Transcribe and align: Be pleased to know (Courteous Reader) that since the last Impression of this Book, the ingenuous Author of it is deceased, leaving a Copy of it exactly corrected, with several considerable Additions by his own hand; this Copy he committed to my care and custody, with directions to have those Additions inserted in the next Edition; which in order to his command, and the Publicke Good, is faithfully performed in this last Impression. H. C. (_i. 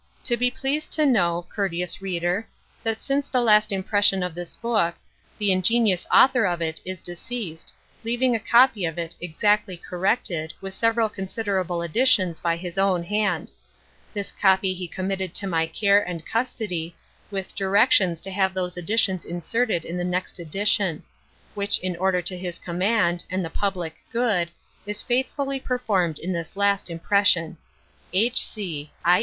Be 0.39 0.49
pleased 0.49 0.91
to 0.93 1.05
know 1.05 1.45
(Courteous 1.53 2.01
Reader) 2.01 2.47
that 2.81 3.03
since 3.03 3.27
the 3.27 3.39
last 3.39 3.71
Impression 3.71 4.23
of 4.23 4.33
this 4.33 4.55
Book, 4.55 4.95
the 5.37 5.51
ingenuous 5.51 6.07
Author 6.11 6.43
of 6.47 6.59
it 6.59 6.81
is 6.83 7.03
deceased, 7.03 7.75
leaving 8.03 8.35
a 8.35 8.39
Copy 8.39 8.85
of 8.85 8.97
it 8.97 9.15
exactly 9.21 9.77
corrected, 9.77 10.53
with 10.59 10.73
several 10.73 11.07
considerable 11.07 11.83
Additions 11.83 12.39
by 12.39 12.55
his 12.57 12.79
own 12.79 13.03
hand; 13.03 13.51
this 14.11 14.31
Copy 14.31 14.73
he 14.73 14.87
committed 14.87 15.35
to 15.35 15.45
my 15.45 15.67
care 15.67 16.01
and 16.01 16.25
custody, 16.25 16.95
with 17.29 17.53
directions 17.53 18.19
to 18.21 18.31
have 18.31 18.55
those 18.55 18.75
Additions 18.77 19.23
inserted 19.23 19.85
in 19.85 19.97
the 19.97 20.03
next 20.03 20.39
Edition; 20.39 21.03
which 21.53 21.77
in 21.77 21.95
order 21.97 22.23
to 22.23 22.35
his 22.35 22.57
command, 22.57 23.23
and 23.29 23.45
the 23.45 23.51
Publicke 23.51 24.01
Good, 24.11 24.49
is 24.87 25.03
faithfully 25.03 25.59
performed 25.59 26.17
in 26.17 26.33
this 26.33 26.57
last 26.57 26.89
Impression. 26.89 27.57
H. 28.13 28.37
C. 28.43 28.89
(_i. 29.05 29.19